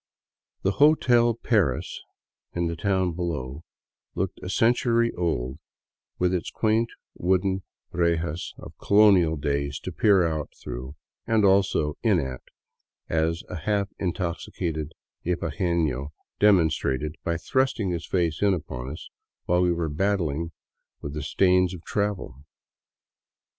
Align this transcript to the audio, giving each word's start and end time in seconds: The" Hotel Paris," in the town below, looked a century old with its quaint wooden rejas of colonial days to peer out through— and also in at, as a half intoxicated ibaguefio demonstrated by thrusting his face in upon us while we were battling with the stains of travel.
The" 0.63 0.71
Hotel 0.83 1.35
Paris," 1.35 2.01
in 2.55 2.65
the 2.65 2.75
town 2.75 3.11
below, 3.11 3.61
looked 4.15 4.39
a 4.41 4.49
century 4.49 5.13
old 5.13 5.59
with 6.17 6.33
its 6.33 6.49
quaint 6.49 6.89
wooden 7.13 7.61
rejas 7.93 8.55
of 8.57 8.73
colonial 8.81 9.35
days 9.35 9.79
to 9.81 9.91
peer 9.91 10.25
out 10.27 10.53
through— 10.59 10.95
and 11.27 11.45
also 11.45 11.97
in 12.01 12.19
at, 12.19 12.41
as 13.09 13.43
a 13.47 13.57
half 13.57 13.89
intoxicated 13.99 14.93
ibaguefio 15.23 16.07
demonstrated 16.39 17.15
by 17.23 17.37
thrusting 17.37 17.91
his 17.91 18.07
face 18.07 18.41
in 18.41 18.55
upon 18.55 18.89
us 18.89 19.07
while 19.45 19.61
we 19.61 19.71
were 19.71 19.87
battling 19.87 20.51
with 21.01 21.13
the 21.13 21.21
stains 21.21 21.75
of 21.75 21.83
travel. 21.83 22.43